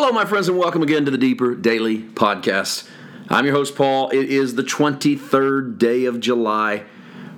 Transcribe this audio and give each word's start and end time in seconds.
Hello, 0.00 0.12
my 0.12 0.24
friends, 0.24 0.46
and 0.46 0.56
welcome 0.56 0.84
again 0.84 1.04
to 1.06 1.10
the 1.10 1.18
Deeper 1.18 1.56
Daily 1.56 1.98
Podcast. 1.98 2.88
I'm 3.28 3.44
your 3.44 3.54
host, 3.56 3.74
Paul. 3.74 4.10
It 4.10 4.30
is 4.30 4.54
the 4.54 4.62
23rd 4.62 5.76
day 5.76 6.04
of 6.04 6.20
July. 6.20 6.84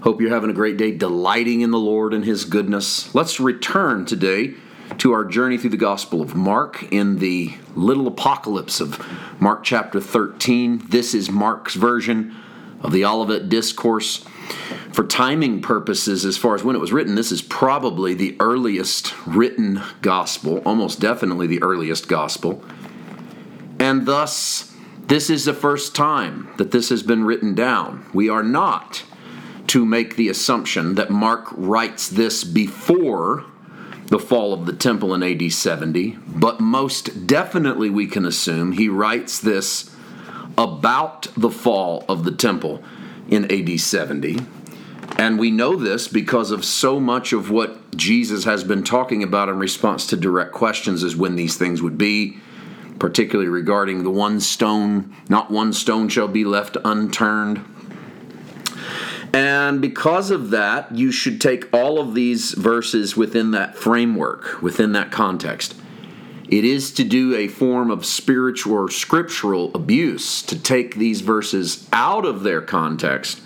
Hope 0.03 0.21
you're 0.21 0.29
having 0.29 0.51
a 0.51 0.53
great 0.53 0.77
day, 0.77 0.91
delighting 0.91 1.63
in 1.63 1.71
the 1.71 1.79
Lord 1.79 2.13
and 2.13 2.23
His 2.23 2.45
goodness. 2.45 3.15
Let's 3.15 3.41
return 3.41 4.05
today 4.05 4.57
to 4.99 5.13
our 5.13 5.25
journey 5.25 5.57
through 5.57 5.71
the 5.71 5.79
Gospel 5.79 6.21
of 6.21 6.35
Mark 6.35 6.83
in 6.93 7.19
the 7.19 7.55
little 7.75 8.07
apocalypse 8.07 8.79
of 8.79 9.03
Mark 9.41 9.65
chapter 9.65 9.99
13. 9.99 10.83
This 10.91 11.15
is 11.15 11.31
Mark's 11.31 11.77
version 11.77 12.37
of 12.83 12.93
the 12.93 13.07
Olivet 13.07 13.49
Discourse. 13.49 14.23
For 14.93 15.05
timing 15.07 15.63
purposes, 15.63 16.25
as 16.25 16.37
far 16.37 16.55
as 16.55 16.65
when 16.65 16.77
it 16.77 16.81
was 16.81 16.93
written, 16.93 17.15
this 17.15 17.33
is 17.33 17.43
probably 17.43 18.15
the 18.15 18.37
earliest 18.41 19.15
written 19.27 19.83
gospel, 20.03 20.59
almost 20.59 21.01
definitely 21.01 21.47
the 21.47 21.63
earliest 21.63 22.09
gospel. 22.09 22.63
And 23.79 24.07
thus, 24.07 24.75
this 25.07 25.31
is 25.31 25.45
the 25.45 25.55
first 25.55 25.95
time 25.95 26.49
that 26.59 26.71
this 26.71 26.89
has 26.89 27.03
been 27.03 27.25
written 27.25 27.55
down. 27.55 28.05
We 28.13 28.29
are 28.29 28.43
not 28.43 29.05
to 29.69 29.87
make 29.87 30.17
the 30.17 30.29
assumption 30.29 30.97
that 30.97 31.11
Mark 31.11 31.47
writes 31.53 32.09
this 32.09 32.43
before 32.43 33.45
the 34.07 34.19
fall 34.19 34.53
of 34.53 34.67
the 34.67 34.73
temple 34.73 35.15
in 35.15 35.23
AD 35.23 35.53
70, 35.53 36.19
but 36.27 36.61
most 36.61 37.29
definitely 37.29 37.89
we 37.89 38.07
can 38.07 38.27
assume 38.27 38.73
he 38.73 38.89
writes 38.89 39.39
this 39.39 39.95
about 40.59 41.29
the 41.37 41.51
fall 41.51 42.05
of 42.09 42.25
the 42.25 42.33
temple 42.33 42.83
in 43.31 43.51
AD 43.51 43.81
70. 43.81 44.39
And 45.17 45.39
we 45.39 45.51
know 45.51 45.77
this 45.77 46.09
because 46.09 46.51
of 46.51 46.65
so 46.65 46.99
much 47.01 47.33
of 47.33 47.51
what 47.51 47.97
Jesus 47.97 48.45
has 48.45 48.65
been 48.65 48.83
talking 48.83 49.23
about 49.23 49.49
in 49.49 49.59
response 49.59 50.07
to 50.09 50.17
direct 50.17 50.53
questions 50.53 51.03
is 51.03 51.17
when 51.17 51.37
these 51.37 51.57
things 51.57 51.83
would 51.83 51.99
be, 51.99 52.39
particularly 52.99 53.49
regarding 53.49 54.03
the 54.03 54.11
one 54.11 54.41
stone, 54.41 55.15
not 55.29 55.51
one 55.51 55.73
stone 55.73 56.09
shall 56.09 56.29
be 56.29 56.45
left 56.45 56.77
unturned. 56.85 57.65
And 59.33 59.81
because 59.81 60.31
of 60.31 60.51
that, 60.51 60.93
you 60.93 61.13
should 61.13 61.41
take 61.41 61.73
all 61.73 62.01
of 62.01 62.15
these 62.15 62.53
verses 62.53 63.17
within 63.17 63.53
that 63.53 63.77
framework, 63.77 64.61
within 64.61 64.93
that 64.93 65.13
context. 65.13 65.80
It 66.51 66.65
is 66.65 66.91
to 66.95 67.05
do 67.05 67.37
a 67.37 67.47
form 67.47 67.93
of 67.93 68.05
spiritual 68.05 68.75
or 68.75 68.91
scriptural 68.91 69.71
abuse 69.73 70.43
to 70.43 70.61
take 70.61 70.97
these 70.97 71.21
verses 71.21 71.89
out 71.93 72.27
of 72.27 72.43
their 72.43 72.61
context 72.61 73.41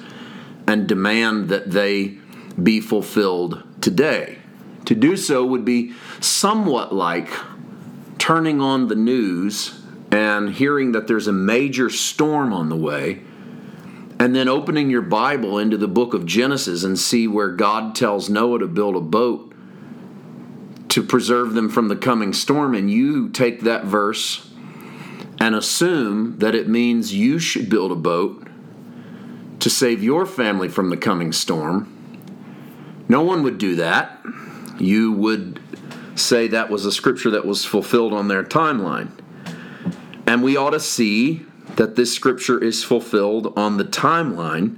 and 0.66 0.88
demand 0.88 1.50
that 1.50 1.70
they 1.70 2.16
be 2.60 2.80
fulfilled 2.80 3.62
today. 3.82 4.38
To 4.86 4.94
do 4.94 5.18
so 5.18 5.44
would 5.44 5.66
be 5.66 5.92
somewhat 6.20 6.94
like 6.94 7.28
turning 8.16 8.62
on 8.62 8.88
the 8.88 8.94
news 8.94 9.82
and 10.10 10.50
hearing 10.50 10.92
that 10.92 11.06
there's 11.06 11.26
a 11.26 11.32
major 11.32 11.90
storm 11.90 12.54
on 12.54 12.70
the 12.70 12.76
way, 12.76 13.20
and 14.18 14.34
then 14.34 14.48
opening 14.48 14.88
your 14.88 15.02
Bible 15.02 15.58
into 15.58 15.76
the 15.76 15.88
book 15.88 16.14
of 16.14 16.24
Genesis 16.24 16.84
and 16.84 16.98
see 16.98 17.28
where 17.28 17.50
God 17.50 17.94
tells 17.94 18.30
Noah 18.30 18.60
to 18.60 18.66
build 18.66 18.96
a 18.96 19.00
boat 19.00 19.53
to 20.94 21.02
preserve 21.02 21.54
them 21.54 21.68
from 21.68 21.88
the 21.88 21.96
coming 21.96 22.32
storm, 22.32 22.72
and 22.72 22.88
you 22.88 23.28
take 23.28 23.62
that 23.62 23.84
verse 23.84 24.48
and 25.40 25.52
assume 25.52 26.38
that 26.38 26.54
it 26.54 26.68
means 26.68 27.12
you 27.12 27.36
should 27.36 27.68
build 27.68 27.90
a 27.90 27.96
boat 27.96 28.46
to 29.58 29.68
save 29.68 30.04
your 30.04 30.24
family 30.24 30.68
from 30.68 30.90
the 30.90 30.96
coming 30.96 31.32
storm. 31.32 31.90
No 33.08 33.22
one 33.22 33.42
would 33.42 33.58
do 33.58 33.74
that. 33.74 34.20
You 34.78 35.10
would 35.10 35.60
say 36.14 36.46
that 36.46 36.70
was 36.70 36.86
a 36.86 36.92
scripture 36.92 37.30
that 37.30 37.44
was 37.44 37.64
fulfilled 37.64 38.12
on 38.12 38.28
their 38.28 38.44
timeline. 38.44 39.10
And 40.28 40.44
we 40.44 40.56
ought 40.56 40.70
to 40.70 40.80
see 40.80 41.44
that 41.74 41.96
this 41.96 42.14
scripture 42.14 42.62
is 42.62 42.84
fulfilled 42.84 43.52
on 43.58 43.78
the 43.78 43.84
timeline 43.84 44.76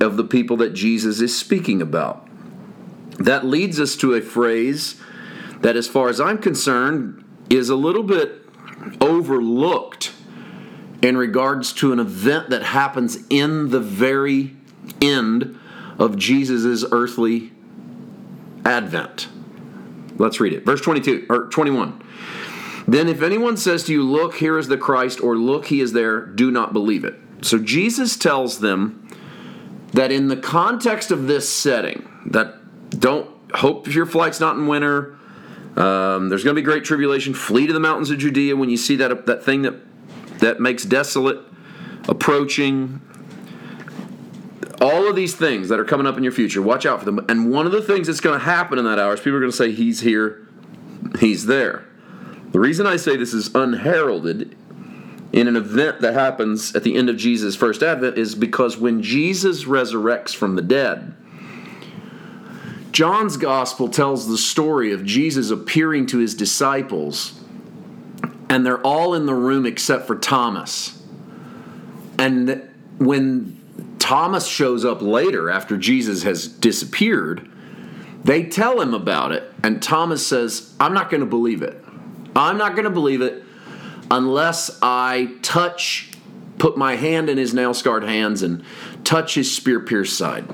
of 0.00 0.16
the 0.16 0.24
people 0.24 0.56
that 0.56 0.74
Jesus 0.74 1.20
is 1.20 1.38
speaking 1.38 1.80
about. 1.80 2.26
That 3.20 3.46
leads 3.46 3.78
us 3.78 3.94
to 3.98 4.14
a 4.14 4.20
phrase 4.20 5.00
that, 5.60 5.76
as 5.76 5.88
far 5.88 6.08
as 6.08 6.20
I'm 6.20 6.38
concerned, 6.38 7.24
is 7.50 7.68
a 7.68 7.76
little 7.76 8.02
bit 8.02 8.44
overlooked 9.00 10.12
in 11.02 11.16
regards 11.16 11.72
to 11.74 11.92
an 11.92 11.98
event 11.98 12.50
that 12.50 12.62
happens 12.62 13.18
in 13.30 13.70
the 13.70 13.80
very 13.80 14.56
end 15.00 15.58
of 15.98 16.16
Jesus' 16.16 16.84
earthly 16.90 17.52
advent. 18.64 19.28
Let's 20.16 20.40
read 20.40 20.52
it. 20.52 20.64
Verse 20.64 20.80
22 20.80 21.26
or 21.28 21.46
21. 21.46 22.02
Then 22.86 23.08
if 23.08 23.22
anyone 23.22 23.56
says 23.56 23.84
to 23.84 23.92
you, 23.92 24.02
look, 24.02 24.36
here 24.36 24.58
is 24.58 24.68
the 24.68 24.78
Christ, 24.78 25.20
or 25.20 25.36
look, 25.36 25.66
he 25.66 25.80
is 25.80 25.92
there, 25.92 26.24
do 26.24 26.50
not 26.50 26.72
believe 26.72 27.04
it. 27.04 27.16
So 27.42 27.58
Jesus 27.58 28.16
tells 28.16 28.60
them 28.60 29.06
that 29.92 30.10
in 30.10 30.28
the 30.28 30.36
context 30.36 31.10
of 31.10 31.26
this 31.26 31.48
setting, 31.48 32.08
that 32.26 32.54
don't 32.98 33.28
hope 33.54 33.86
your 33.86 34.06
flight's 34.06 34.40
not 34.40 34.56
in 34.56 34.66
winter, 34.66 35.17
um, 35.78 36.28
there's 36.28 36.42
going 36.42 36.56
to 36.56 36.60
be 36.60 36.64
great 36.64 36.84
tribulation. 36.84 37.34
Flee 37.34 37.68
to 37.68 37.72
the 37.72 37.80
mountains 37.80 38.10
of 38.10 38.18
Judea 38.18 38.56
when 38.56 38.68
you 38.68 38.76
see 38.76 38.96
that 38.96 39.26
that 39.26 39.44
thing 39.44 39.62
that 39.62 39.74
that 40.40 40.60
makes 40.60 40.84
desolate 40.84 41.38
approaching. 42.08 43.00
All 44.80 45.08
of 45.08 45.16
these 45.16 45.34
things 45.34 45.68
that 45.68 45.78
are 45.78 45.84
coming 45.84 46.06
up 46.06 46.16
in 46.16 46.22
your 46.22 46.32
future, 46.32 46.62
watch 46.62 46.86
out 46.86 47.00
for 47.00 47.04
them. 47.04 47.24
And 47.28 47.50
one 47.50 47.66
of 47.66 47.72
the 47.72 47.82
things 47.82 48.06
that's 48.06 48.20
going 48.20 48.38
to 48.38 48.44
happen 48.44 48.78
in 48.78 48.84
that 48.84 48.98
hour 48.98 49.14
is 49.14 49.20
people 49.20 49.36
are 49.36 49.40
going 49.40 49.52
to 49.52 49.56
say, 49.56 49.70
"He's 49.70 50.00
here, 50.00 50.48
He's 51.20 51.46
there." 51.46 51.84
The 52.50 52.60
reason 52.60 52.86
I 52.86 52.96
say 52.96 53.16
this 53.16 53.32
is 53.32 53.54
unheralded 53.54 54.56
in 55.32 55.46
an 55.46 55.56
event 55.56 56.00
that 56.00 56.14
happens 56.14 56.74
at 56.74 56.82
the 56.82 56.96
end 56.96 57.08
of 57.08 57.16
Jesus' 57.16 57.54
first 57.54 57.82
advent 57.82 58.18
is 58.18 58.34
because 58.34 58.78
when 58.78 59.02
Jesus 59.02 59.64
resurrects 59.64 60.34
from 60.34 60.56
the 60.56 60.62
dead 60.62 61.14
John's 62.98 63.36
gospel 63.36 63.88
tells 63.88 64.26
the 64.26 64.36
story 64.36 64.90
of 64.90 65.04
Jesus 65.04 65.50
appearing 65.50 66.06
to 66.06 66.18
his 66.18 66.34
disciples, 66.34 67.40
and 68.48 68.66
they're 68.66 68.84
all 68.84 69.14
in 69.14 69.24
the 69.24 69.36
room 69.36 69.66
except 69.66 70.08
for 70.08 70.16
Thomas. 70.16 71.00
And 72.18 72.68
when 72.98 73.56
Thomas 74.00 74.48
shows 74.48 74.84
up 74.84 75.00
later 75.00 75.48
after 75.48 75.76
Jesus 75.76 76.24
has 76.24 76.48
disappeared, 76.48 77.48
they 78.24 78.42
tell 78.42 78.80
him 78.80 78.94
about 78.94 79.30
it, 79.30 79.44
and 79.62 79.80
Thomas 79.80 80.26
says, 80.26 80.74
I'm 80.80 80.92
not 80.92 81.08
going 81.08 81.20
to 81.20 81.26
believe 81.26 81.62
it. 81.62 81.80
I'm 82.34 82.58
not 82.58 82.72
going 82.72 82.82
to 82.82 82.90
believe 82.90 83.22
it 83.22 83.44
unless 84.10 84.76
I 84.82 85.36
touch, 85.42 86.10
put 86.58 86.76
my 86.76 86.96
hand 86.96 87.30
in 87.30 87.38
his 87.38 87.54
nail 87.54 87.74
scarred 87.74 88.02
hands 88.02 88.42
and 88.42 88.64
touch 89.04 89.36
his 89.36 89.54
spear 89.54 89.78
pierced 89.78 90.18
side. 90.18 90.52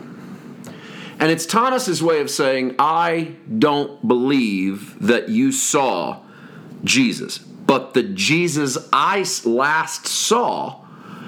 And 1.24 1.32
it's 1.32 1.46
Thomas's 1.46 2.02
way 2.02 2.20
of 2.20 2.28
saying, 2.28 2.74
I 2.78 3.36
don't 3.58 4.06
believe 4.06 4.94
that 5.06 5.30
you 5.30 5.52
saw 5.52 6.20
Jesus. 6.84 7.38
But 7.38 7.94
the 7.94 8.02
Jesus 8.02 8.76
I 8.92 9.24
last 9.46 10.06
saw 10.06 10.84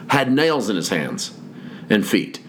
had 0.08 0.30
nails 0.30 0.68
in 0.68 0.76
his 0.76 0.90
hands 0.90 1.34
and 1.88 2.06
feet. 2.06 2.42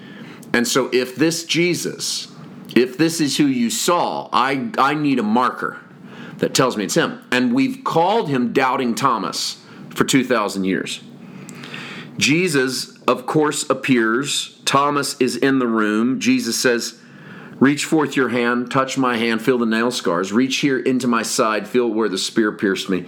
And 0.52 0.68
so 0.68 0.90
if 0.92 1.16
this 1.16 1.46
Jesus, 1.46 2.28
if 2.76 2.98
this 2.98 3.22
is 3.22 3.38
who 3.38 3.46
you 3.46 3.70
saw, 3.70 4.28
I, 4.34 4.70
I 4.78 4.94
need 4.94 5.18
a 5.18 5.24
marker 5.24 5.80
that 6.40 6.54
tells 6.54 6.76
me 6.76 6.84
it's 6.84 6.96
him. 6.96 7.24
And 7.32 7.54
we've 7.54 7.82
called 7.86 8.28
him 8.28 8.52
Doubting 8.52 8.94
Thomas 8.94 9.64
for 9.92 10.04
2,000 10.04 10.66
years. 10.66 11.00
Jesus, 12.18 13.02
of 13.04 13.26
course, 13.26 13.70
appears. 13.70 14.60
Thomas 14.66 15.16
is 15.22 15.38
in 15.38 15.60
the 15.60 15.68
room. 15.68 16.20
Jesus 16.20 16.60
says, 16.60 17.00
Reach 17.60 17.86
forth 17.86 18.16
your 18.16 18.30
hand, 18.30 18.72
touch 18.72 18.98
my 18.98 19.18
hand, 19.18 19.42
feel 19.42 19.58
the 19.58 19.66
nail 19.66 19.90
scars. 19.90 20.32
Reach 20.32 20.58
here 20.58 20.80
into 20.80 21.08
my 21.08 21.24
side, 21.24 21.68
feel 21.68 21.90
where 21.90 22.10
the 22.10 22.18
spear 22.18 22.52
pierced 22.52 22.90
me. 22.90 23.06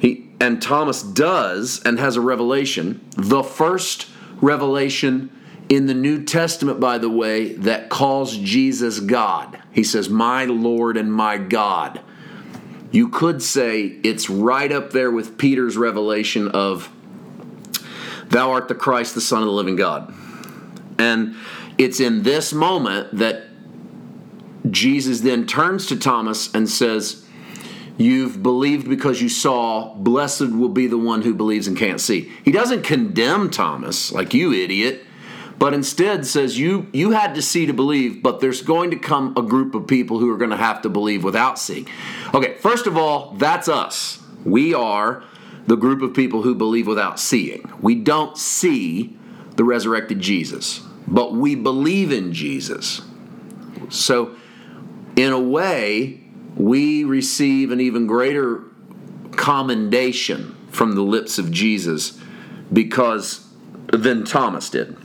He 0.00 0.28
and 0.40 0.60
Thomas 0.60 1.02
does 1.02 1.80
and 1.84 1.98
has 1.98 2.16
a 2.16 2.20
revelation, 2.20 3.04
the 3.16 3.42
first 3.42 4.08
revelation 4.40 5.30
in 5.68 5.86
the 5.86 5.94
New 5.94 6.24
Testament, 6.24 6.78
by 6.78 6.98
the 6.98 7.10
way, 7.10 7.54
that 7.54 7.88
calls 7.88 8.36
Jesus 8.36 9.00
God. 9.00 9.60
He 9.72 9.82
says, 9.82 10.08
My 10.08 10.44
Lord 10.44 10.96
and 10.96 11.12
my 11.12 11.38
God. 11.38 12.00
You 12.92 13.08
could 13.08 13.42
say 13.42 13.82
it's 14.04 14.30
right 14.30 14.70
up 14.70 14.90
there 14.90 15.10
with 15.10 15.38
Peter's 15.38 15.76
revelation 15.76 16.48
of, 16.48 16.90
Thou 18.28 18.52
art 18.52 18.68
the 18.68 18.74
Christ, 18.74 19.14
the 19.14 19.20
Son 19.20 19.42
of 19.42 19.46
the 19.46 19.52
living 19.52 19.76
God. 19.76 20.14
And 20.98 21.34
it's 21.78 22.00
in 22.00 22.22
this 22.22 22.52
moment 22.52 23.18
that 23.18 23.44
Jesus 24.70 25.20
then 25.20 25.46
turns 25.46 25.86
to 25.86 25.96
Thomas 25.96 26.52
and 26.54 26.68
says, 26.68 27.24
You've 27.98 28.42
believed 28.42 28.88
because 28.88 29.22
you 29.22 29.28
saw. 29.28 29.94
Blessed 29.94 30.50
will 30.50 30.68
be 30.68 30.86
the 30.86 30.98
one 30.98 31.22
who 31.22 31.34
believes 31.34 31.66
and 31.66 31.76
can't 31.76 32.00
see. 32.00 32.30
He 32.44 32.52
doesn't 32.52 32.82
condemn 32.82 33.50
Thomas, 33.50 34.12
like 34.12 34.34
you 34.34 34.52
idiot, 34.52 35.02
but 35.58 35.72
instead 35.72 36.26
says, 36.26 36.58
you, 36.58 36.88
you 36.92 37.12
had 37.12 37.34
to 37.34 37.42
see 37.42 37.66
to 37.66 37.72
believe, 37.72 38.22
but 38.22 38.40
there's 38.40 38.60
going 38.60 38.90
to 38.90 38.96
come 38.96 39.34
a 39.36 39.42
group 39.42 39.74
of 39.74 39.86
people 39.86 40.18
who 40.18 40.30
are 40.30 40.36
going 40.36 40.50
to 40.50 40.56
have 40.56 40.82
to 40.82 40.90
believe 40.90 41.24
without 41.24 41.58
seeing. 41.58 41.88
Okay, 42.34 42.54
first 42.54 42.86
of 42.86 42.96
all, 42.96 43.32
that's 43.38 43.68
us. 43.68 44.22
We 44.44 44.74
are 44.74 45.24
the 45.66 45.76
group 45.76 46.02
of 46.02 46.14
people 46.14 46.42
who 46.42 46.54
believe 46.54 46.86
without 46.86 47.18
seeing. 47.18 47.72
We 47.80 47.94
don't 47.94 48.36
see 48.36 49.16
the 49.56 49.64
resurrected 49.64 50.20
Jesus, 50.20 50.80
but 51.08 51.32
we 51.32 51.54
believe 51.54 52.12
in 52.12 52.34
Jesus. 52.34 53.00
So, 53.88 54.36
in 55.16 55.32
a 55.32 55.40
way, 55.40 56.20
we 56.54 57.04
receive 57.04 57.70
an 57.70 57.80
even 57.80 58.06
greater 58.06 58.62
commendation 59.32 60.54
from 60.70 60.94
the 60.94 61.02
lips 61.02 61.38
of 61.38 61.50
Jesus 61.50 62.20
because 62.72 63.46
than 63.88 64.24
Thomas 64.24 64.70
did. 64.70 64.96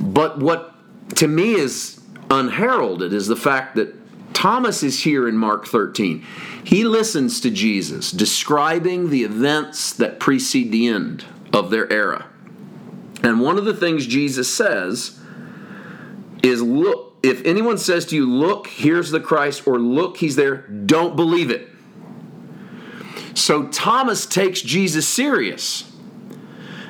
But 0.00 0.38
what 0.38 0.74
to 1.16 1.28
me 1.28 1.54
is 1.54 2.00
unheralded 2.30 3.12
is 3.12 3.28
the 3.28 3.36
fact 3.36 3.76
that 3.76 3.94
Thomas 4.32 4.82
is 4.82 5.02
here 5.02 5.28
in 5.28 5.36
Mark 5.36 5.66
13. 5.66 6.24
He 6.64 6.84
listens 6.84 7.40
to 7.40 7.50
Jesus 7.50 8.10
describing 8.10 9.10
the 9.10 9.22
events 9.22 9.92
that 9.92 10.18
precede 10.18 10.72
the 10.72 10.88
end 10.88 11.24
of 11.52 11.70
their 11.70 11.92
era. 11.92 12.26
And 13.22 13.40
one 13.40 13.58
of 13.58 13.64
the 13.64 13.74
things 13.74 14.06
Jesus 14.06 14.52
says 14.52 15.20
is 16.42 16.62
look, 16.62 17.11
if 17.22 17.44
anyone 17.44 17.78
says 17.78 18.06
to 18.06 18.16
you, 18.16 18.26
Look, 18.26 18.66
here's 18.66 19.10
the 19.10 19.20
Christ, 19.20 19.66
or 19.66 19.78
Look, 19.78 20.18
he's 20.18 20.36
there, 20.36 20.66
don't 20.68 21.16
believe 21.16 21.50
it. 21.50 21.68
So 23.34 23.68
Thomas 23.68 24.26
takes 24.26 24.60
Jesus 24.60 25.08
serious. 25.08 25.90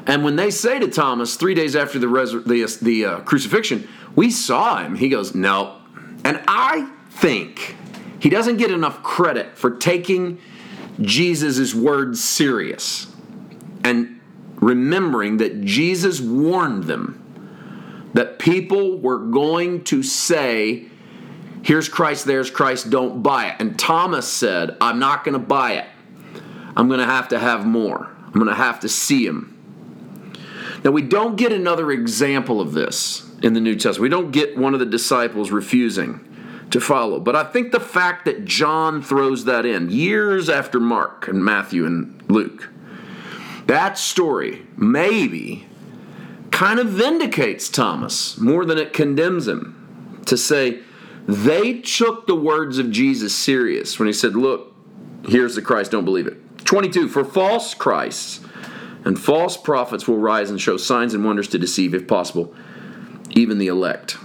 And 0.07 0.25
when 0.25 0.37
they 0.37 0.51
say 0.51 0.79
to 0.81 0.89
Thomas 0.89 1.37
three 1.37 1.55
days 1.55 1.77
after 1.77 1.99
the, 1.99 2.09
resur- 2.09 2.45
the, 2.45 2.85
the 2.85 3.05
uh, 3.05 3.21
crucifixion, 3.21 3.89
we 4.17 4.31
saw 4.31 4.79
him, 4.79 4.97
he 4.97 5.09
goes, 5.09 5.35
No. 5.35 5.79
And 6.25 6.43
I 6.47 6.91
think 7.11 7.77
he 8.19 8.29
doesn't 8.29 8.57
get 8.57 8.71
enough 8.71 9.03
credit 9.03 9.57
for 9.57 9.71
taking 9.71 10.39
Jesus' 11.01 11.75
words 11.75 12.23
serious 12.23 13.13
and 13.85 14.21
remembering 14.57 15.39
that 15.39 15.65
Jesus 15.65 16.21
warned 16.21 16.85
them 16.85 17.22
that 18.15 18.39
people 18.39 18.99
were 18.99 19.19
going 19.19 19.85
to 19.85 20.03
say, 20.03 20.87
Here's 21.63 21.89
Christ, 21.89 22.25
there's 22.25 22.51
Christ, 22.51 22.91
don't 22.91 23.23
buy 23.23 23.51
it. 23.51 23.57
And 23.61 23.79
Thomas 23.79 24.27
said, 24.27 24.77
I'm 24.81 24.99
not 24.99 25.23
going 25.23 25.35
to 25.35 25.39
buy 25.39 25.75
it. 25.75 25.87
I'm 26.77 26.89
going 26.89 26.99
to 26.99 27.07
have 27.07 27.29
to 27.29 27.39
have 27.39 27.65
more. 27.65 28.11
I'm 28.27 28.33
going 28.33 28.47
to 28.47 28.55
have 28.55 28.81
to 28.81 28.89
see 28.89 29.25
him. 29.25 29.49
Now, 30.85 30.91
we 30.91 31.03
don't 31.03 31.37
get 31.37 31.53
another 31.53 31.93
example 31.93 32.61
of 32.61 32.73
this 32.73 33.31
in 33.43 33.53
the 33.53 33.61
New 33.61 33.75
Testament. 33.75 34.01
We 34.01 34.09
don't 34.09 34.33
get 34.33 34.57
one 34.57 34.75
of 34.75 34.81
the 34.81 34.87
disciples 34.87 35.53
refusing 35.53 36.29
to 36.71 36.81
follow. 36.81 37.21
But 37.21 37.37
I 37.37 37.45
think 37.45 37.71
the 37.71 37.81
fact 37.81 38.25
that 38.25 38.45
John 38.45 39.03
throws 39.03 39.45
that 39.45 39.65
in 39.65 39.91
years 39.91 40.49
after 40.49 40.81
Mark 40.81 41.29
and 41.29 41.45
Matthew 41.45 41.87
and 41.87 42.21
Luke, 42.29 42.71
that 43.67 43.97
story 43.99 44.67
maybe 44.77 45.67
kind 46.63 46.79
of 46.79 46.87
vindicates 46.87 47.69
Thomas 47.69 48.39
more 48.39 48.65
than 48.65 48.79
it 48.79 48.93
condemns 48.93 49.49
him 49.49 50.23
to 50.27 50.37
say 50.37 50.79
they 51.27 51.81
took 51.81 52.29
the 52.29 52.37
words 52.37 52.79
of 52.79 52.89
Jesus 52.93 53.35
serious 53.35 53.99
when 53.99 54.07
he 54.07 54.13
said, 54.13 54.37
Look, 54.37 54.73
here's 55.27 55.57
the 55.57 55.63
Christ, 55.63 55.91
don't 55.91 56.05
believe 56.05 56.29
it. 56.29 56.65
22 56.65 57.09
For 57.09 57.25
false 57.25 57.75
Christs 57.75 58.47
and 59.05 59.19
false 59.19 59.57
prophets 59.57 60.07
will 60.07 60.19
rise 60.19 60.51
and 60.51 60.61
show 60.61 60.77
signs 60.77 61.15
and 61.15 61.25
wonders 61.25 61.49
to 61.49 61.59
deceive, 61.59 61.95
if 61.95 62.07
possible, 62.07 62.55
even 63.33 63.59
the 63.59 63.67
elect. 63.67 64.17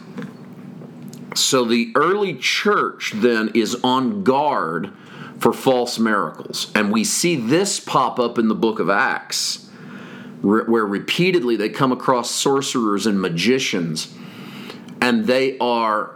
So 1.34 1.66
the 1.66 1.92
early 1.96 2.36
church 2.36 3.14
then 3.16 3.50
is 3.56 3.82
on 3.84 4.24
guard 4.24 4.94
for 5.40 5.52
false 5.52 5.98
miracles. 5.98 6.72
And 6.76 6.92
we 6.92 7.04
see 7.04 7.36
this 7.36 7.80
pop 7.80 8.20
up 8.20 8.38
in 8.38 8.48
the 8.48 8.54
book 8.54 8.78
of 8.78 8.92
Acts, 8.92 9.67
where 10.48 10.86
repeatedly 10.86 11.58
they 11.58 11.68
come 11.68 11.92
across 11.92 12.32
sorcerers 12.32 13.06
and 13.06 13.20
magicians, 13.20 14.16
and 15.02 15.26
they 15.26 15.58
are, 15.60 16.16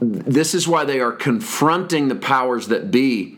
this 0.00 0.54
is 0.54 0.68
why 0.68 0.84
they 0.84 1.00
are 1.00 1.10
confronting 1.10 2.06
the 2.06 2.14
powers 2.14 2.68
that 2.68 2.92
be 2.92 3.36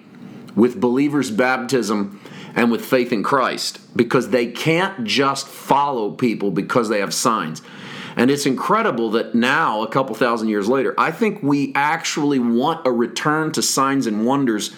with 0.55 0.79
believers' 0.79 1.31
baptism 1.31 2.21
and 2.55 2.71
with 2.71 2.85
faith 2.85 3.13
in 3.13 3.23
Christ 3.23 3.81
because 3.97 4.29
they 4.29 4.47
can't 4.47 5.05
just 5.05 5.47
follow 5.49 6.11
people 6.11 6.51
because 6.51 6.91
they 6.91 7.01
have 7.01 7.15
signs. 7.15 7.63
And 8.17 8.31
it's 8.31 8.45
incredible 8.45 9.11
that 9.13 9.35
now, 9.35 9.83
a 9.83 9.89
couple 9.89 10.15
thousand 10.15 10.49
years 10.49 10.69
later, 10.69 10.95
I 10.99 11.13
think 11.13 11.43
we 11.43 11.73
actually 11.75 12.41
want 12.41 12.87
a 12.87 12.93
return 12.93 13.53
to 13.53 13.63
signs 13.63 14.07
and 14.07 14.27
wonders 14.27 14.75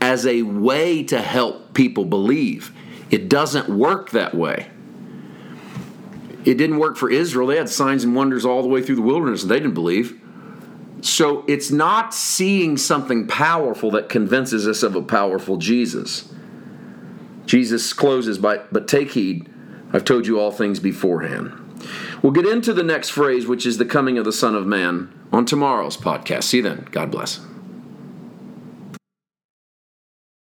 as 0.00 0.24
a 0.26 0.42
way 0.42 1.02
to 1.04 1.20
help 1.20 1.74
people 1.74 2.04
believe. 2.04 2.72
It 3.10 3.28
doesn't 3.28 3.68
work 3.68 4.10
that 4.10 4.34
way. 4.34 4.68
It 6.44 6.54
didn't 6.54 6.78
work 6.78 6.96
for 6.96 7.10
Israel. 7.10 7.46
They 7.46 7.56
had 7.56 7.68
signs 7.68 8.04
and 8.04 8.14
wonders 8.14 8.44
all 8.44 8.62
the 8.62 8.68
way 8.68 8.82
through 8.82 8.96
the 8.96 9.02
wilderness 9.02 9.42
and 9.42 9.50
they 9.50 9.58
didn't 9.58 9.74
believe. 9.74 10.20
So 11.00 11.44
it's 11.46 11.70
not 11.70 12.14
seeing 12.14 12.76
something 12.76 13.26
powerful 13.26 13.90
that 13.92 14.08
convinces 14.08 14.66
us 14.66 14.82
of 14.82 14.96
a 14.96 15.02
powerful 15.02 15.58
Jesus. 15.58 16.32
Jesus 17.46 17.92
closes 17.92 18.38
by, 18.38 18.58
but 18.72 18.88
take 18.88 19.12
heed, 19.12 19.50
I've 19.92 20.04
told 20.04 20.26
you 20.26 20.40
all 20.40 20.50
things 20.50 20.80
beforehand. 20.80 21.60
We'll 22.22 22.32
get 22.32 22.46
into 22.46 22.72
the 22.72 22.82
next 22.82 23.10
phrase, 23.10 23.46
which 23.46 23.66
is 23.66 23.76
the 23.76 23.84
coming 23.84 24.16
of 24.16 24.24
the 24.24 24.32
Son 24.32 24.54
of 24.54 24.66
Man, 24.66 25.12
on 25.30 25.44
tomorrow's 25.44 25.98
podcast. 25.98 26.44
See 26.44 26.58
you 26.58 26.62
then. 26.62 26.88
God 26.90 27.10
bless. 27.10 27.40